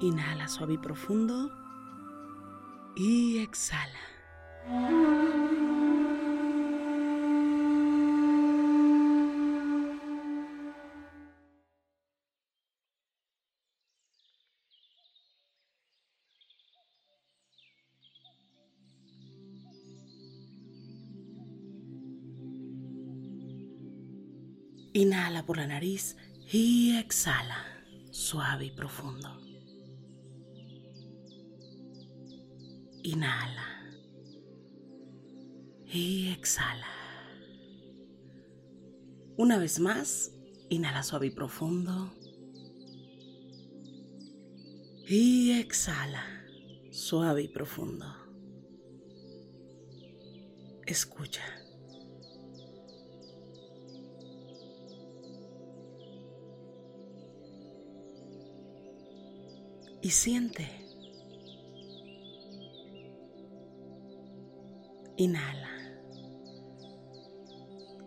[0.00, 1.50] Inhala suave y profundo.
[2.96, 4.00] Y exhala.
[24.96, 26.16] Inhala por la nariz
[26.52, 27.64] y exhala,
[28.12, 29.40] suave y profundo.
[33.04, 33.92] Inhala
[35.86, 36.88] y exhala.
[39.36, 40.32] Una vez más,
[40.68, 42.12] inhala suave y profundo.
[45.06, 46.24] Y exhala,
[46.90, 48.06] suave y profundo.
[50.86, 51.42] Escucha.
[60.04, 60.83] y siente.
[65.16, 65.70] Inhala.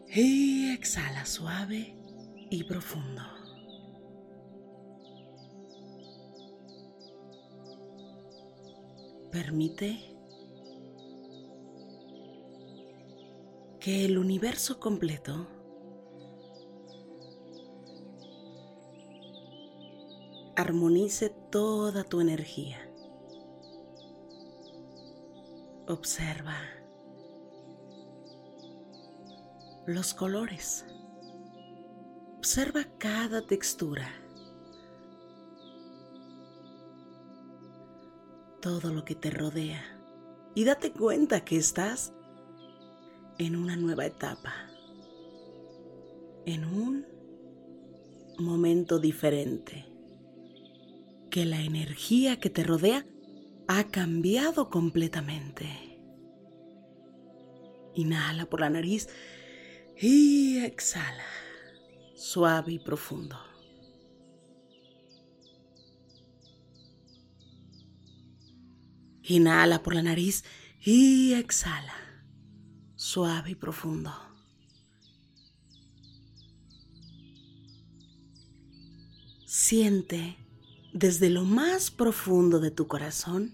[0.07, 1.95] Y exhala suave
[2.49, 3.21] y profundo.
[9.31, 10.17] Permite
[13.79, 15.47] que el universo completo
[20.55, 22.79] armonice toda tu energía.
[25.87, 26.57] Observa
[29.87, 30.85] los colores.
[32.37, 34.11] Observa cada textura.
[38.61, 39.81] Todo lo que te rodea.
[40.55, 42.13] Y date cuenta que estás
[43.37, 44.53] en una nueva etapa.
[46.45, 47.05] En un
[48.37, 49.85] momento diferente
[51.31, 53.05] que la energía que te rodea
[53.67, 55.97] ha cambiado completamente.
[57.95, 59.07] Inhala por la nariz
[59.99, 61.25] y exhala,
[62.15, 63.37] suave y profundo.
[69.23, 70.43] Inhala por la nariz
[70.79, 71.95] y exhala,
[72.95, 74.13] suave y profundo.
[79.45, 80.37] Siente
[80.93, 83.53] desde lo más profundo de tu corazón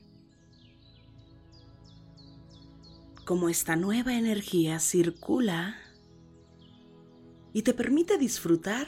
[3.26, 5.78] como esta nueva energía circula
[7.54, 8.88] y te permite disfrutar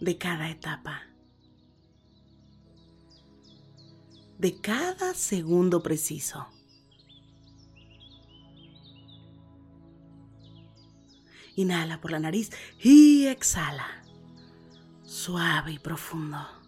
[0.00, 1.02] de cada etapa,
[4.38, 6.48] de cada segundo preciso.
[11.56, 12.50] Inhala por la nariz
[12.82, 14.02] y exhala,
[15.04, 16.63] suave y profundo.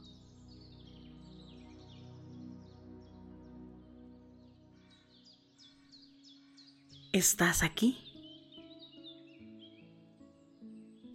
[7.16, 7.96] ¿Estás aquí?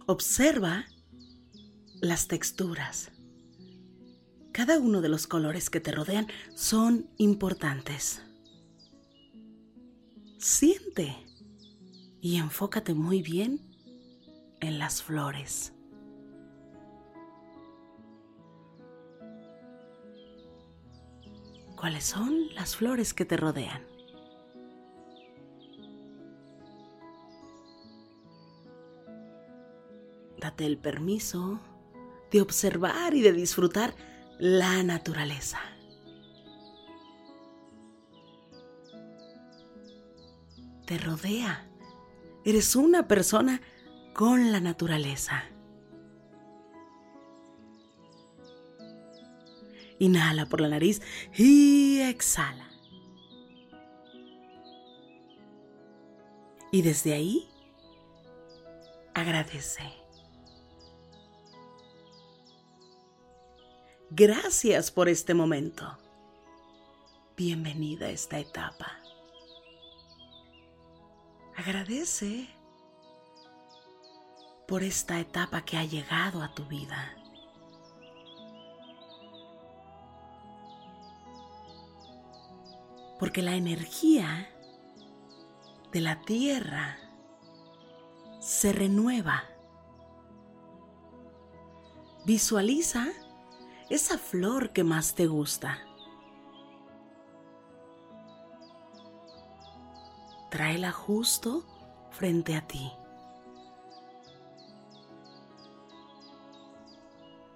[0.06, 0.84] Observa
[2.00, 3.12] las texturas.
[4.50, 6.26] Cada uno de los colores que te rodean
[6.56, 8.20] son importantes.
[10.38, 11.14] Siente
[12.20, 13.60] y enfócate muy bien
[14.60, 15.72] en las flores.
[21.76, 23.91] ¿Cuáles son las flores que te rodean?
[30.42, 31.60] Date el permiso
[32.32, 33.94] de observar y de disfrutar
[34.38, 35.60] la naturaleza.
[40.84, 41.72] Te rodea
[42.44, 43.60] Eres una persona
[44.14, 45.44] con la naturaleza.
[50.00, 51.00] Inhala por la nariz
[51.36, 52.68] y exhala.
[56.72, 57.48] Y desde ahí,
[59.14, 60.01] agradece.
[64.14, 65.96] Gracias por este momento.
[67.34, 68.92] Bienvenida a esta etapa.
[71.56, 72.46] Agradece
[74.68, 77.16] por esta etapa que ha llegado a tu vida.
[83.18, 84.50] Porque la energía
[85.90, 86.98] de la tierra
[88.40, 89.44] se renueva.
[92.26, 93.08] Visualiza
[93.94, 95.78] esa flor que más te gusta.
[100.52, 101.64] tráela justo
[102.10, 102.92] frente a ti.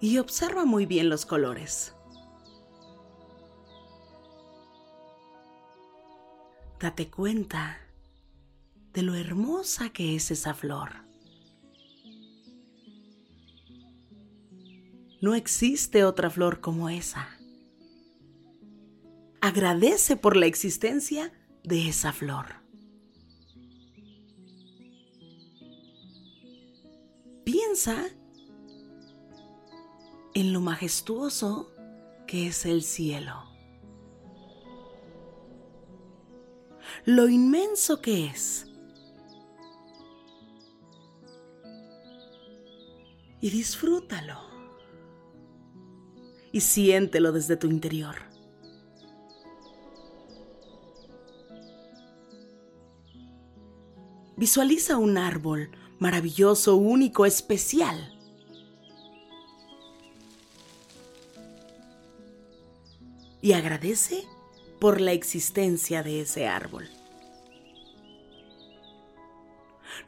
[0.00, 1.94] Y observa muy bien los colores.
[6.80, 7.78] Date cuenta
[8.94, 11.05] de lo hermosa que es esa flor.
[15.20, 17.28] No existe otra flor como esa.
[19.40, 21.32] Agradece por la existencia
[21.62, 22.46] de esa flor.
[27.44, 28.04] Piensa
[30.34, 31.72] en lo majestuoso
[32.26, 33.44] que es el cielo,
[37.04, 38.66] lo inmenso que es.
[43.40, 44.45] Y disfrútalo.
[46.56, 48.16] Y siéntelo desde tu interior.
[54.38, 58.18] Visualiza un árbol maravilloso, único, especial.
[63.42, 64.24] Y agradece
[64.80, 66.88] por la existencia de ese árbol.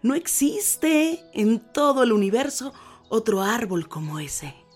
[0.00, 2.72] No existe en todo el universo
[3.10, 4.67] otro árbol como ese.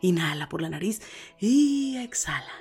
[0.00, 1.02] Inhala por la nariz
[1.38, 2.52] y exhala.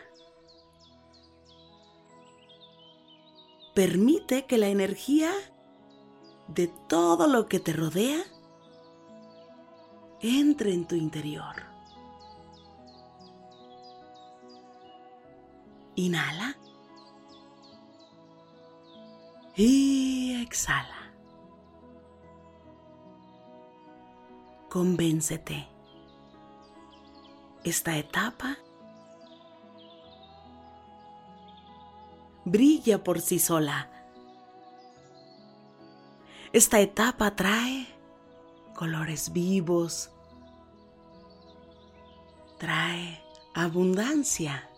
[3.73, 5.31] Permite que la energía
[6.47, 8.23] de todo lo que te rodea
[10.21, 11.55] entre en tu interior.
[15.95, 16.57] Inhala.
[19.55, 21.13] Y exhala.
[24.69, 25.78] Convéncete.
[27.63, 28.57] Esta etapa
[32.45, 33.89] brilla por sí sola.
[36.51, 37.87] Esta etapa trae
[38.73, 40.09] colores vivos,
[42.57, 43.21] trae
[43.53, 44.69] abundancia,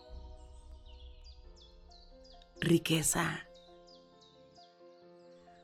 [2.60, 3.46] riqueza,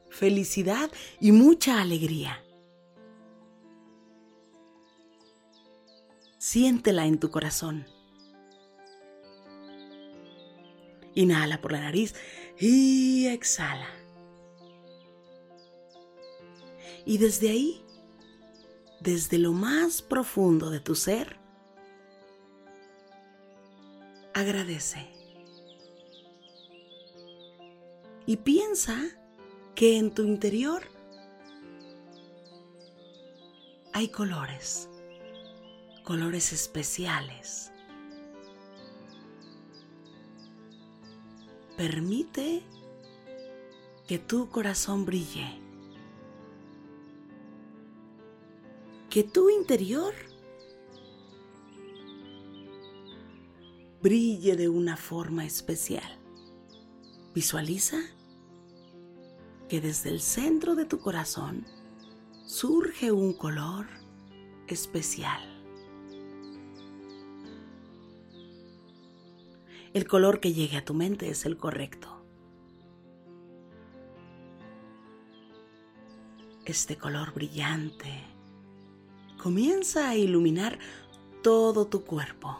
[0.08, 2.42] felicidad y mucha alegría.
[6.50, 7.84] Siéntela en tu corazón.
[11.14, 12.14] Inhala por la nariz
[12.58, 13.86] y exhala.
[17.04, 17.84] Y desde ahí,
[19.00, 21.36] desde lo más profundo de tu ser,
[24.32, 25.06] agradece.
[28.24, 28.98] Y piensa
[29.74, 30.82] que en tu interior
[33.92, 34.88] hay colores,
[36.08, 37.70] colores especiales.
[41.76, 42.62] Permite
[44.06, 45.60] que tu corazón brille,
[49.10, 50.14] que tu interior
[54.00, 56.18] brille de una forma especial.
[57.34, 57.98] Visualiza
[59.68, 61.66] que desde el centro de tu corazón
[62.46, 63.86] surge un color
[64.68, 65.57] especial.
[69.94, 72.08] El color que llegue a tu mente es el correcto.
[76.66, 78.22] Este color brillante
[79.42, 80.78] comienza a iluminar
[81.42, 82.58] todo tu cuerpo.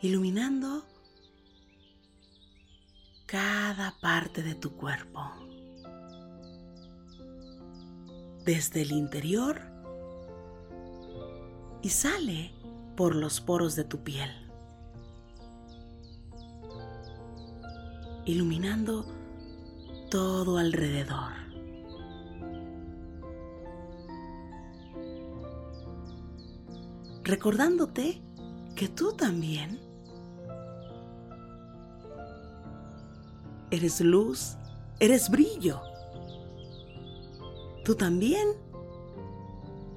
[0.00, 0.84] Iluminando
[3.26, 5.32] cada parte de tu cuerpo.
[8.44, 9.71] Desde el interior
[11.82, 12.52] y sale
[12.96, 14.30] por los poros de tu piel,
[18.24, 19.04] iluminando
[20.10, 21.32] todo alrededor.
[27.24, 28.20] Recordándote
[28.74, 29.80] que tú también
[33.70, 34.56] eres luz,
[35.00, 35.80] eres brillo.
[37.84, 38.48] Tú también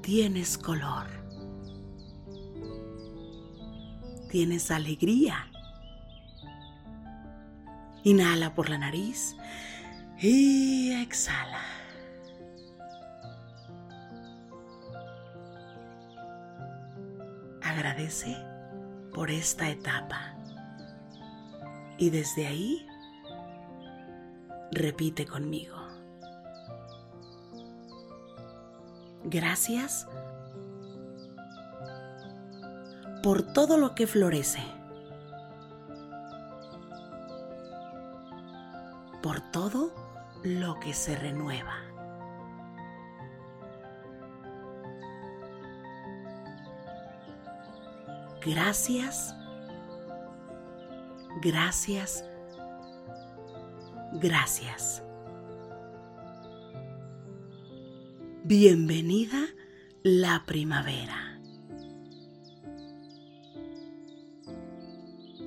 [0.01, 1.24] tienes color.
[4.29, 5.47] Tienes alegría.
[8.03, 9.35] Inhala por la nariz
[10.19, 11.61] y exhala.
[17.63, 18.37] Agradece
[19.13, 20.35] por esta etapa.
[21.97, 22.85] Y desde ahí
[24.75, 25.77] Repite conmigo.
[29.23, 30.05] Gracias
[33.25, 34.61] por todo lo que florece,
[39.23, 39.91] por todo
[40.43, 41.73] lo que se renueva.
[48.45, 49.33] Gracias,
[51.41, 52.23] gracias,
[54.21, 55.01] gracias.
[58.43, 59.47] Bienvenida
[60.03, 61.24] la primavera.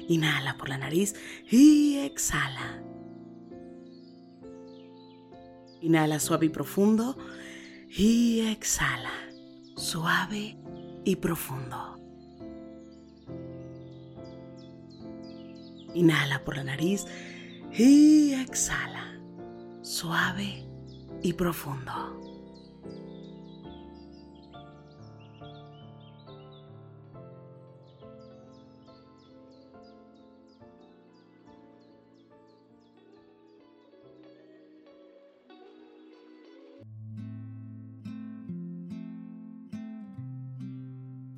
[0.09, 1.15] Inhala por la nariz
[1.49, 2.83] y exhala.
[5.81, 7.17] Inhala suave y profundo
[7.89, 9.13] y exhala
[9.79, 10.57] suave
[11.05, 11.97] y profundo.
[15.95, 17.07] Inhala por la nariz
[17.73, 19.19] y exhala,
[19.83, 20.67] suave
[21.23, 22.28] y profundo.